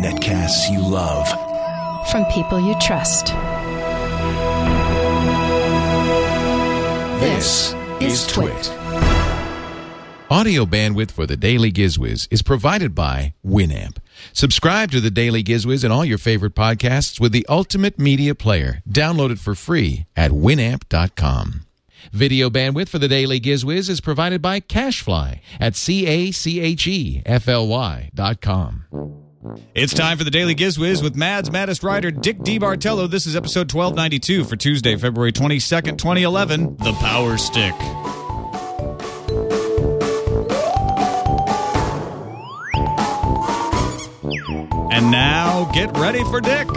[0.00, 1.28] Netcasts you love.
[2.08, 3.26] From people you trust.
[7.20, 8.70] This is Twit.
[10.30, 13.96] Audio bandwidth for the Daily Gizwiz is provided by Winamp.
[14.32, 18.82] Subscribe to the Daily Gizwiz and all your favorite podcasts with the ultimate media player.
[18.88, 21.66] Download it for free at winamp.com.
[22.12, 26.50] Video bandwidth for the Daily Gizwiz is provided by CacheFly at C-A-C-H-E-F-L-Y
[28.14, 28.84] dot com.
[29.74, 33.10] It's time for the Daily Gizwiz with Mad's Maddest writer Dick DeBartolo.
[33.10, 36.76] This is episode 1292 for Tuesday, February 22nd, 2011.
[36.76, 37.74] The Power Stick.
[44.92, 46.68] And now get ready for Dick.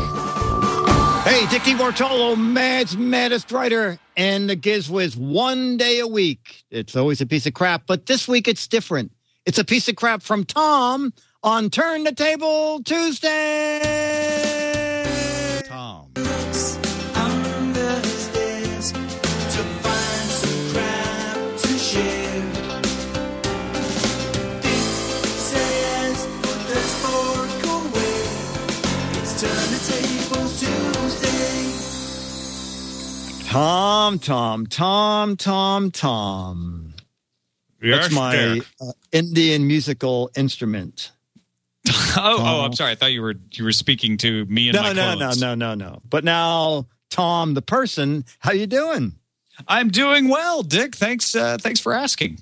[1.24, 6.66] Hey, Dickie DeBartolo, Mad's maddest writer, and the Gizwiz one day a week.
[6.70, 9.14] It's always a piece of crap, but this week it's different.
[9.46, 13.80] It's a piece of crap from Tom on Turn the Table Tuesday.
[15.66, 16.12] Tom.
[33.54, 36.94] Tom, Tom, Tom, Tom, Tom.
[37.80, 41.12] That's my uh, Indian musical instrument.
[42.16, 42.92] Oh, oh, I'm sorry.
[42.92, 45.56] I thought you were you were speaking to me and No, my no, no, no,
[45.56, 46.00] no, no.
[46.08, 49.14] But now, Tom, the person, how you doing?
[49.68, 50.96] I'm doing well, Dick.
[50.96, 51.34] Thanks.
[51.34, 52.38] Uh, thanks for asking.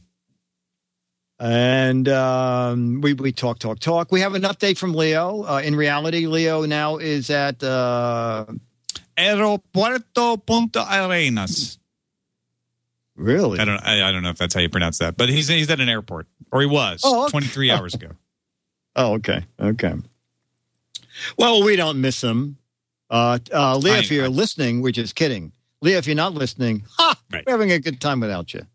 [1.44, 4.12] And um, we we talk, talk, talk.
[4.12, 5.42] We have an update from Leo.
[5.44, 8.46] Uh, in reality, Leo now is at uh,
[9.18, 11.80] Aeropuerto Punta Arenas.
[13.16, 13.60] really.
[13.60, 13.80] I don't.
[13.80, 15.90] I, I don't know if that's how you pronounce that, but he's he's at an
[15.90, 17.32] airport, or he was Oh, okay.
[17.32, 18.10] 23 hours ago.
[18.94, 19.94] Oh, okay, okay.
[21.38, 22.58] Well, we don't miss him.
[23.10, 25.54] Uh, uh, if you're listening, we're just kidding.
[25.82, 27.46] Leo, if you're not listening, ha, Right.
[27.48, 28.68] we're having a good time without you.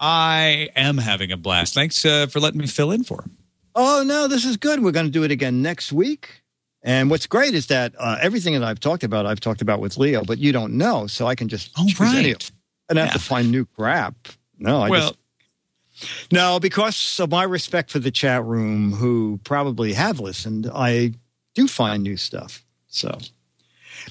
[0.00, 1.74] I am having a blast.
[1.74, 3.36] Thanks uh, for letting me fill in for him.
[3.74, 4.82] Oh no, this is good.
[4.82, 6.42] We're going to do it again next week.
[6.82, 9.98] And what's great is that uh, everything that I've talked about, I've talked about with
[9.98, 12.50] Leo, but you don't know, so I can just Oh, right.
[12.88, 14.14] I don't have to find new crap.
[14.58, 15.16] No, I well,
[16.00, 20.68] just no because of my respect for the chat room, who probably have listened.
[20.72, 21.12] I
[21.54, 22.64] do find new stuff.
[22.88, 23.18] So,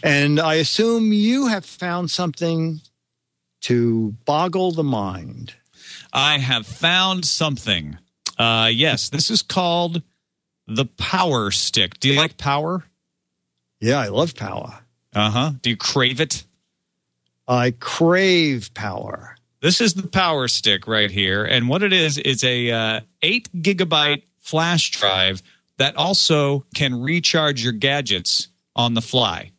[0.03, 2.81] and I assume you have found something
[3.61, 5.56] to boggle the mind.
[6.14, 7.97] I have found something.
[8.38, 10.02] Uh, yes, this is called
[10.68, 12.00] the Power Stick.
[12.00, 12.84] Do you like power?
[13.80, 14.80] Yeah, I love power.
[15.14, 15.52] Uh huh.
[15.62, 16.44] Do you crave it?
[17.48, 19.36] I crave power.
[19.62, 23.50] This is the Power Stick right here, and what it is is a uh, eight
[23.53, 25.42] gigabyte flash drive
[25.78, 29.52] that also can recharge your gadgets on the fly.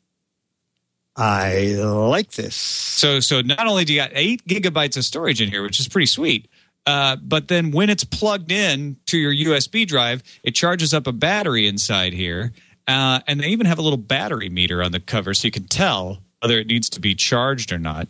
[1.21, 2.57] I like this.
[2.57, 5.87] So, so not only do you got eight gigabytes of storage in here, which is
[5.89, 6.49] pretty sweet,
[6.87, 11.13] uh, but then when it's plugged in to your USB drive, it charges up a
[11.13, 12.53] battery inside here,
[12.89, 15.69] uh, and they even have a little battery meter on the cover, so you can
[15.69, 18.09] tell whether it needs to be charged or not.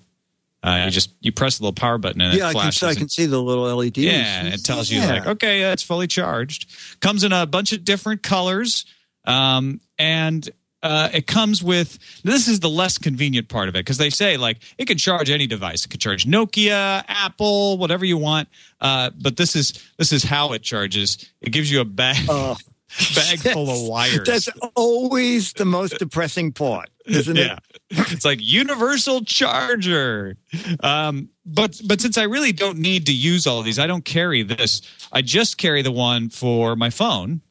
[0.62, 2.80] Uh, you just you press the little power button and yeah, it I can, flashes.
[2.80, 3.96] see, I can see the little LEDs.
[3.98, 5.12] yeah, and it tells you Yeah.
[5.14, 6.66] like, okay, uh, it's fully charged.
[7.00, 8.84] Comes in a bunch of different colors,
[9.24, 10.48] um, and
[10.82, 11.98] uh, it comes with.
[12.24, 15.30] This is the less convenient part of it because they say like it can charge
[15.30, 15.84] any device.
[15.84, 18.48] It can charge Nokia, Apple, whatever you want.
[18.80, 21.30] Uh, but this is this is how it charges.
[21.40, 22.56] It gives you a bag Oh.
[23.14, 24.26] bag full of wires.
[24.26, 27.58] That's always the most depressing part, isn't yeah.
[27.90, 30.36] it's like universal charger.
[30.80, 34.04] Um, but but since I really don't need to use all of these, I don't
[34.04, 34.82] carry this.
[35.12, 37.42] I just carry the one for my phone.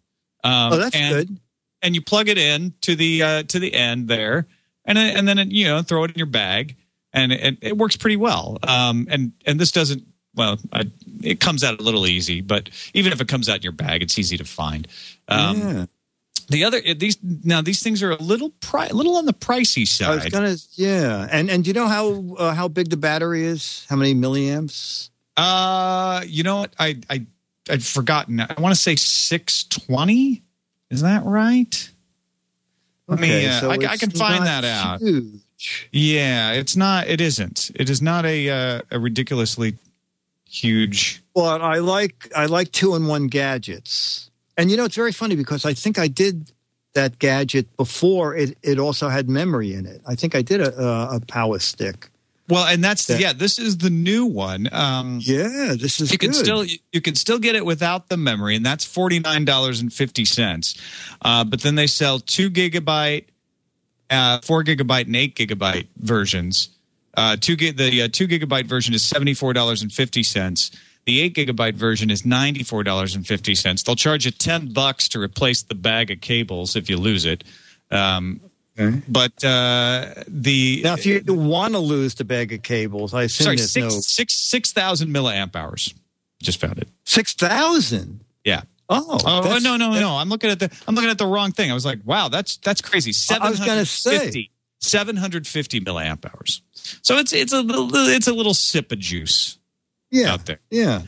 [0.43, 0.73] Um.
[0.73, 1.39] Oh, that's good.
[1.81, 4.47] And you plug it in to the uh, to the end there,
[4.85, 6.75] and then- and then it, you know throw it in your bag,
[7.13, 8.57] and it, it works pretty well.
[8.63, 10.03] Um, and and this doesn't.
[10.35, 10.83] Well, I,
[11.23, 14.01] it comes out a little easy, but even if it comes out in your bag,
[14.03, 14.87] it's easy to find.
[15.27, 15.85] Um, yeah.
[16.49, 19.81] The other these now these things are a little pri- a little on the pricey
[20.05, 20.31] I was side.
[20.31, 23.85] gonna, yeah, and and do you know how uh, how big the battery is?
[23.89, 25.09] How many milliamps?
[25.37, 26.73] Uh, you know what?
[26.79, 27.25] I I
[27.69, 28.39] I'd forgotten.
[28.41, 30.43] I want to say six twenty.
[30.89, 31.89] Is that right?
[33.07, 34.99] Let me, uh, I- I can find that out.
[35.01, 35.89] Huge.
[35.91, 37.07] Yeah, it's not.
[37.07, 37.71] It isn't.
[37.75, 39.75] It is not a uh, a ridiculously
[40.49, 41.21] huge.
[41.35, 45.35] But I like I like two in one gadgets, and you know it's very funny
[45.35, 46.51] because I think I did
[46.93, 48.57] that gadget before it.
[48.63, 50.01] It also had memory in it.
[50.07, 52.09] I think I did a a, a power stick
[52.49, 53.31] Well, and that's That- yeah.
[53.33, 54.67] This is the new one.
[54.71, 56.43] Um, Yeah, this is you can good.
[56.43, 59.93] still you can still get it without the memory, and that's forty nine dollars and
[59.93, 60.75] fifty cents.
[61.21, 63.25] Uh, but then they sell two gigabyte,
[64.09, 66.69] uh, four gigabyte, and eight gigabyte versions.
[67.15, 70.71] Uh, two gig the uh, two gigabyte version is seventy four dollars and fifty cents.
[71.05, 73.83] The eight gigabyte version is ninety four dollars and fifty cents.
[73.83, 77.43] They'll charge you ten bucks to replace the bag of cables if you lose it.
[77.91, 78.41] Um,
[78.79, 79.01] Okay.
[79.07, 83.45] but uh, the Now, if you want to lose the bag of cables, I assume
[83.45, 85.93] sorry six no six six thousand milliamp hours.
[86.41, 86.87] Just found it.
[87.05, 88.21] six thousand.
[88.45, 88.61] Yeah.
[88.89, 90.11] Oh, Oh that's- no no no!
[90.15, 91.69] I'm looking at the I'm looking at the wrong thing.
[91.69, 93.09] I was like, wow, that's that's crazy.
[93.11, 94.11] Was gonna say.
[94.11, 94.51] 750
[94.81, 96.61] 750 milliamp hours.
[97.01, 99.57] So it's it's a little it's a little sip of juice
[100.09, 100.59] Yeah, out there.
[100.71, 101.01] yeah,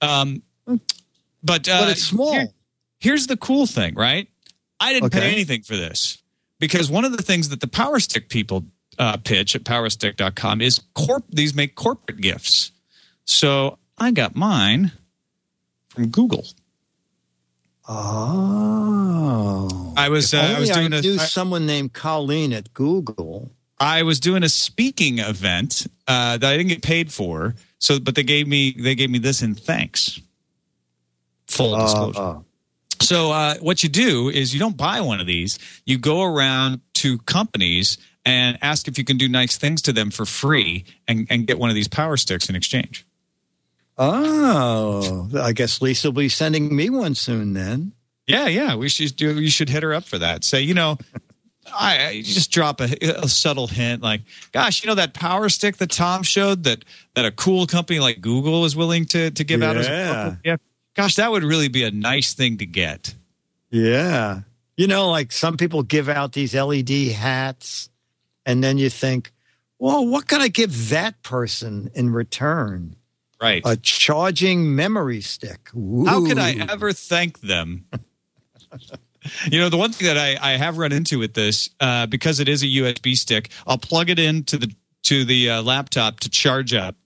[0.00, 0.42] Um,
[1.44, 2.32] but uh, but it's small.
[2.32, 2.48] here-
[3.00, 4.28] here's the cool thing, right?
[4.80, 6.22] I didn't pay anything for this
[6.58, 8.64] because one of the things that the Power Stick people
[8.98, 11.24] uh, pitch at PowerStick.com is corp.
[11.30, 12.72] These make corporate gifts.
[13.24, 14.92] So I got mine
[15.88, 16.44] from Google.
[17.90, 23.50] Oh, I was uh, I was doing a knew I- someone named Colleen at Google.
[23.80, 27.54] I was doing a speaking event uh, that I didn't get paid for.
[27.78, 30.20] So, but they gave me they gave me this in thanks.
[31.46, 32.40] Full Uh, disclosure.
[33.02, 35.58] So, uh, what you do is you don't buy one of these.
[35.86, 40.10] You go around to companies and ask if you can do nice things to them
[40.10, 43.06] for free, and, and get one of these power sticks in exchange.
[43.96, 47.54] oh, I guess Lisa will be sending me one soon.
[47.54, 47.92] Then
[48.26, 48.74] Yeah, yeah.
[48.74, 49.40] We should do.
[49.40, 50.44] You should hit her up for that.
[50.44, 50.98] Say, you know,
[51.74, 54.22] I, I just drop a, a subtle hint, like,
[54.52, 56.84] gosh, you know that power stick that Tom showed that
[57.14, 60.36] that a cool company like Google is willing to to give out as a Yeah.
[60.44, 60.62] gift.
[60.94, 63.14] Gosh, that would really be a nice thing to get.
[63.70, 64.40] yeah,
[64.76, 67.90] you know, like some people give out these LED hats,
[68.46, 69.32] and then you think,
[69.78, 72.96] well, what can I give that person in return?
[73.40, 73.62] Right.
[73.64, 75.70] A charging memory stick.
[76.06, 77.86] How could I ever thank them?
[79.50, 82.40] you know, the one thing that I, I have run into with this, uh, because
[82.40, 84.74] it is a USB stick, I'll plug it into the
[85.04, 86.96] to the uh, laptop to charge up,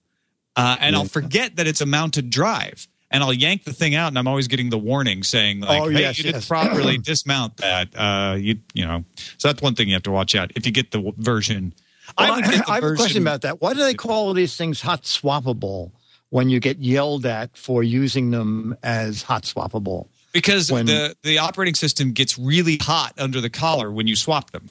[0.56, 4.08] uh, and I'll forget that it's a mounted drive, and I'll yank the thing out,
[4.08, 6.48] and I'm always getting the warning saying, like, Oh, "Hey, yes, you didn't yes.
[6.48, 9.04] properly dismount that." Uh, you you know,
[9.38, 11.74] so that's one thing you have to watch out if you get the w- version.
[12.18, 13.60] Well, I, the I have a question about that.
[13.60, 15.92] Why do they call these things hot swappable
[16.30, 20.08] when you get yelled at for using them as hot swappable?
[20.32, 24.50] because when- the the operating system gets really hot under the collar when you swap
[24.50, 24.70] them.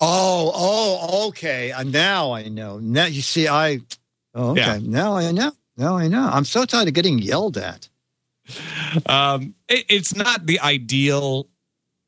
[0.00, 1.72] Oh, oh, okay.
[1.86, 2.78] Now I know.
[2.78, 3.80] Now you see, I.
[4.34, 4.60] Oh, okay.
[4.60, 4.78] Yeah.
[4.82, 5.50] Now I know.
[5.78, 6.28] Now I know.
[6.28, 7.88] I'm so tired of getting yelled at.
[9.06, 11.48] Um, it, it's not the ideal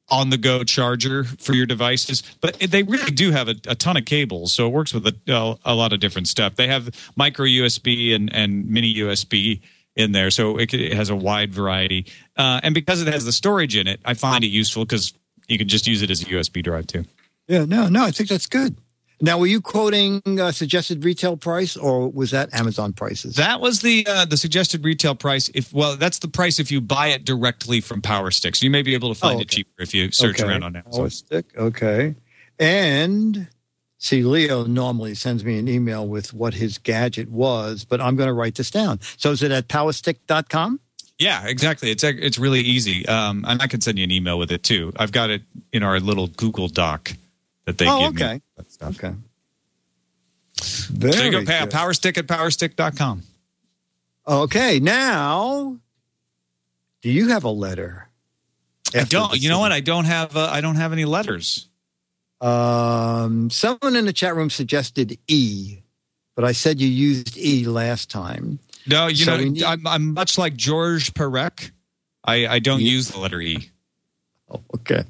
[0.09, 3.97] on the go charger for your devices, but they really do have a, a ton
[3.97, 6.57] of cables, so it works with a, a, lot of different stuff.
[6.57, 9.61] They have micro USB and, and mini USB
[9.95, 12.07] in there, so it, it has a wide variety.
[12.37, 15.13] Uh, and because it has the storage in it, I find it useful because
[15.47, 17.05] you can just use it as a USB drive too.
[17.47, 18.05] Yeah, no, no.
[18.05, 18.77] I think that's good.
[19.23, 23.37] Now, were you quoting uh, suggested retail price, or was that Amazon prices?
[23.37, 25.51] That was the uh, the suggested retail price.
[25.55, 28.31] If well, that's the price if you buy it directly from Power.
[28.31, 30.49] So you may be able to find Oh, it cheaper if you search Okay.
[30.49, 31.01] around on Amazon.
[31.01, 31.47] Power stick.
[31.57, 32.15] Okay.
[32.59, 33.49] And
[33.99, 38.29] see, Leo normally sends me an email with what his gadget was, but I'm going
[38.29, 39.01] to write this down.
[39.19, 40.81] So is it at powerstick.com?
[41.19, 41.91] Yeah, exactly.
[41.91, 44.93] It's it's really easy, um, and I can send you an email with it too.
[44.97, 47.12] I've got it in our little Google Doc
[47.67, 48.23] that they Oh, give me.
[48.25, 48.35] okay.
[48.37, 48.43] that
[48.81, 48.97] stuff.
[49.05, 49.15] Okay.
[50.61, 51.71] So Very you go good.
[51.71, 53.23] PowerStick at PowerStick.com.
[54.27, 54.81] Okay.
[54.81, 55.79] Now,
[57.03, 58.09] do you have a letter?
[58.95, 59.41] I don't.
[59.41, 59.73] You know what?
[59.73, 60.37] I don't have.
[60.37, 61.69] Uh, I don't have any letters.
[62.41, 65.79] Um, someone in the chat room suggested E,
[66.35, 68.59] but I said you used E last time.
[68.87, 71.71] No, you So know, need- I'm, I'm much like George Perec.
[72.25, 73.71] I, I don't use the letter E.
[74.51, 75.05] Oh, okay.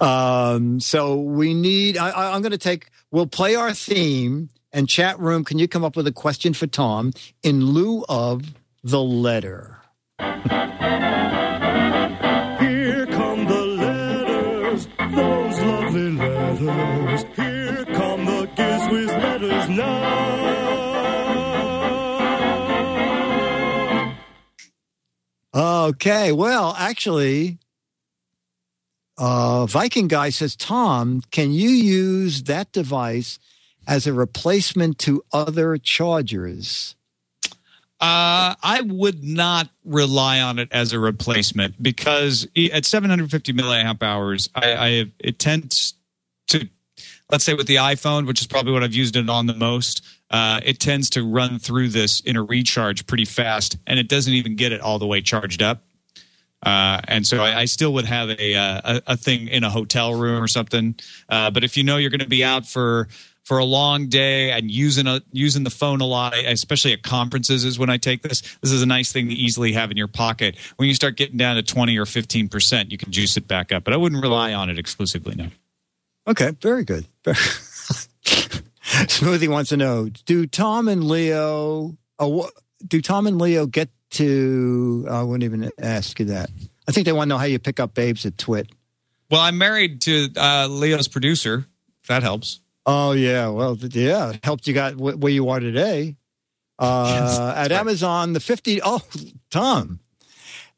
[0.00, 4.86] Um, so we need, I, I, I'm going to take, we'll play our theme and
[4.88, 5.44] chat room.
[5.44, 7.12] Can you come up with a question for Tom
[7.42, 9.78] in lieu of the letter?
[10.18, 10.26] Here
[13.06, 17.24] come the letters, those lovely letters.
[17.36, 20.26] Here come the Gizwiz letters now.
[25.54, 26.32] Okay.
[26.32, 27.58] Well, actually,
[29.18, 33.38] uh, Viking guy says, Tom, can you use that device
[33.86, 36.94] as a replacement to other chargers?
[37.98, 44.50] Uh, I would not rely on it as a replacement because at 750 milliamp hours,
[44.54, 45.94] I, I it tends
[46.48, 46.68] to,
[47.30, 50.02] let's say with the iPhone, which is probably what I've used it on the most.
[50.30, 54.34] uh, it tends to run through this in a recharge pretty fast, and it doesn't
[54.34, 55.85] even get it all the way charged up.
[56.66, 59.70] Uh, and so I, I, still would have a, uh, a, a thing in a
[59.70, 60.96] hotel room or something.
[61.28, 63.06] Uh, but if you know you're going to be out for
[63.44, 67.64] for a long day and using a using the phone a lot, especially at conferences,
[67.64, 68.40] is when I take this.
[68.62, 70.56] This is a nice thing to easily have in your pocket.
[70.74, 73.70] When you start getting down to twenty or fifteen percent, you can juice it back
[73.70, 73.84] up.
[73.84, 75.36] But I wouldn't rely on it exclusively.
[75.36, 75.50] No.
[76.26, 77.06] Okay, very good.
[78.24, 81.96] Smoothie wants to know: Do Tom and Leo?
[82.18, 82.48] Uh,
[82.84, 85.06] do Tom and Leo get to?
[85.10, 86.50] I wouldn't even ask you that.
[86.88, 88.68] I think they want to know how you pick up babes at Twit.
[89.30, 91.66] Well, I'm married to uh, Leo's producer.
[92.02, 92.60] If that helps.
[92.86, 96.16] Oh yeah, well yeah, helped you got where you are today.
[96.78, 98.80] Uh, at Amazon, the fifty.
[98.82, 99.00] Oh,
[99.50, 99.98] Tom,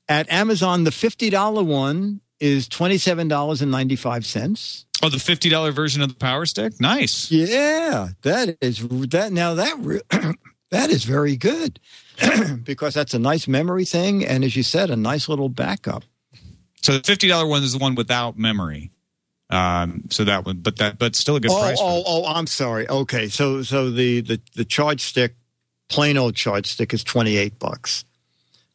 [0.09, 4.87] at Amazon, the fifty dollar one is twenty seven dollars and ninety five cents.
[5.03, 6.81] Oh, the fifty dollar version of the Power Stick.
[6.81, 7.31] Nice.
[7.31, 9.31] Yeah, that is that.
[9.31, 10.37] Now that
[10.71, 11.81] that is very good
[12.65, 16.05] because that's a nice memory thing, and as you said, a nice little backup.
[16.83, 18.91] So the fifty dollar one is the one without memory.
[19.51, 21.79] Um, so that one, but that, but still a good oh, price.
[21.81, 22.89] Oh, oh, I'm sorry.
[22.89, 25.35] Okay, so so the the the charge stick,
[25.89, 28.05] plain old charge stick, is twenty eight bucks.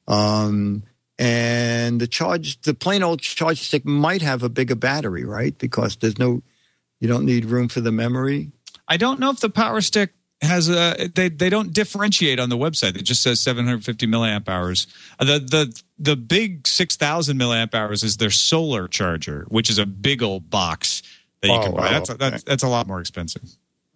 [0.08, 0.84] Um,
[1.20, 5.58] and the charge, the plain old charge stick might have a bigger battery, right?
[5.58, 6.42] Because there's no,
[7.00, 8.52] you don't need room for the memory.
[8.88, 12.58] I don't know if the power stick has a they they don't differentiate on the
[12.58, 12.98] website.
[12.98, 14.88] It just says 750 milliamp hours.
[15.20, 20.22] The the the big 6000 milliamp hours is their solar charger, which is a big
[20.22, 21.02] old box
[21.42, 21.82] that you oh, can buy.
[21.82, 22.18] Wow, that's, okay.
[22.18, 23.44] that's that's a lot more expensive.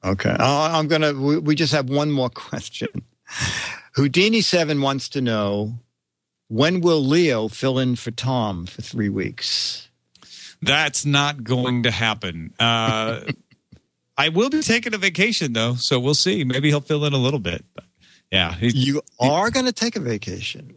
[0.04, 1.14] Okay, I'm gonna.
[1.14, 2.88] We, we just have one more question.
[3.96, 5.80] Houdini Seven wants to know
[6.48, 9.90] when will Leo fill in for Tom for three weeks?
[10.62, 12.54] That's not going to happen.
[12.60, 13.22] Uh,
[14.18, 16.44] I will be taking a vacation though, so we'll see.
[16.44, 17.64] Maybe he'll fill in a little bit.
[17.76, 17.86] But
[18.32, 20.76] yeah, you are going to take a vacation.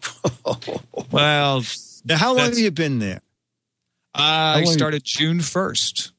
[1.11, 1.65] well,
[2.05, 3.23] now how long have you been there?
[4.15, 6.13] I started June first.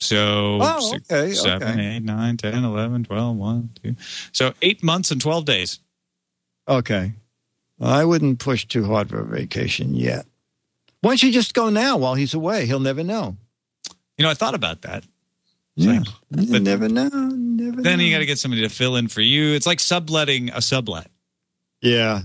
[0.00, 1.96] So oh, six, okay, 7, okay.
[1.96, 3.96] 8, 9, 10, 11, 12, 1, 2.
[4.32, 5.80] So eight months and 12 days.
[6.68, 7.14] Okay.
[7.80, 10.26] I wouldn't push too hard for a vacation yet.
[11.00, 12.66] Why don't you just go now while he's away?
[12.66, 13.36] He'll never know.
[14.16, 15.04] You know, I thought about that.
[15.78, 17.08] Yeah, like, but never know.
[17.08, 17.82] Never.
[17.82, 18.04] Then know.
[18.04, 19.54] you got to get somebody to fill in for you.
[19.54, 21.08] It's like subletting a sublet.
[21.80, 22.22] Yeah,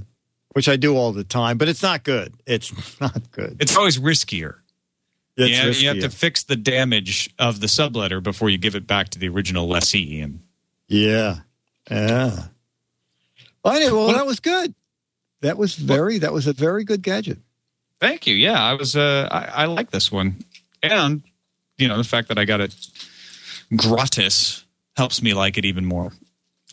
[0.53, 2.33] which I do all the time, but it's not good.
[2.48, 3.57] It's not good.
[3.60, 4.55] It's always riskier.
[5.38, 5.81] It's yeah, riskier.
[5.81, 9.19] you have to fix the damage of the subletter before you give it back to
[9.19, 10.19] the original lessee.
[10.22, 10.39] And
[10.88, 11.41] yeah,
[11.91, 12.45] yeah.
[13.63, 14.74] Well, anyway, well, that was good.
[15.41, 16.17] That was very.
[16.17, 17.38] That was a very good gadget.
[18.00, 18.33] Thank you.
[18.33, 18.95] Yeah, I was.
[18.95, 20.43] Uh, I, I like this one,
[20.81, 21.22] and
[21.77, 22.75] you know the fact that I got it
[23.77, 24.65] gratis
[24.96, 26.12] helps me like it even more.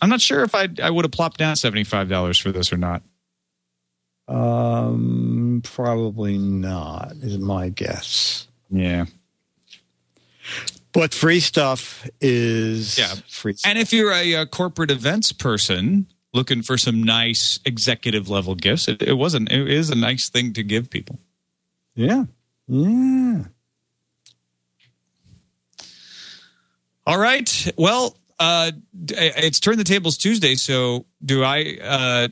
[0.02, 2.72] I'm not sure if I I would have plopped down seventy five dollars for this
[2.72, 3.02] or not.
[4.28, 7.12] Um, probably not.
[7.20, 8.46] Is my guess.
[8.70, 9.06] Yeah.
[10.92, 13.54] But free stuff is yeah free.
[13.54, 13.68] Stuff.
[13.68, 18.88] And if you're a, a, corporate events person looking for some nice executive level gifts,
[18.88, 19.50] it, it wasn't.
[19.50, 21.18] It is a nice thing to give people.
[21.94, 22.24] Yeah.
[22.66, 23.44] Yeah.
[27.06, 27.72] All right.
[27.76, 28.72] Well, uh,
[29.08, 30.54] it's turn the tables Tuesday.
[30.54, 31.76] So do I?
[31.82, 32.28] Uh,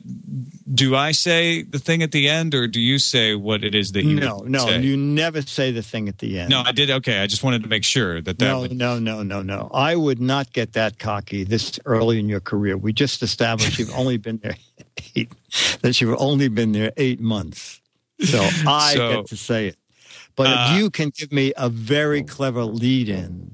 [0.73, 3.91] do I say the thing at the end, or do you say what it is
[3.91, 4.19] that you?
[4.19, 4.81] No, no, say?
[4.81, 6.49] you never say the thing at the end.
[6.49, 6.89] No, I did.
[6.89, 8.45] Okay, I just wanted to make sure that that.
[8.45, 8.75] No, would...
[8.75, 9.69] no, no, no, no.
[9.71, 12.75] I would not get that cocky this early in your career.
[12.75, 14.55] We just established you've only been there
[15.15, 15.31] eight.
[15.81, 17.81] That you've only been there eight months.
[18.19, 19.77] So I so, get to say it.
[20.35, 23.51] But uh, if you can give me a very clever lead in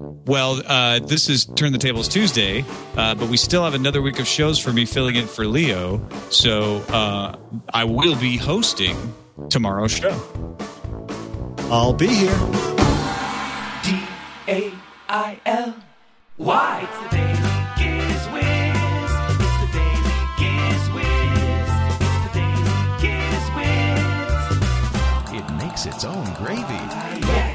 [0.00, 2.64] well, uh, this is Turn the Tables Tuesday,
[2.96, 6.00] uh, but we still have another week of shows for me filling in for Leo.
[6.30, 7.36] So uh,
[7.74, 8.96] I will be hosting
[9.50, 10.18] tomorrow's show.
[11.70, 12.38] I'll be here.
[13.84, 14.00] D
[14.48, 14.72] A
[15.08, 15.74] I L
[16.38, 16.88] Y.
[16.88, 17.36] It's the Daily
[17.76, 18.46] Giz Wiz.
[19.36, 21.68] It's the Daily Giz Wiz.
[22.00, 25.40] It's the Daily Giz Wiz.
[25.40, 26.80] It makes its own gravy.
[27.26, 27.49] Yeah.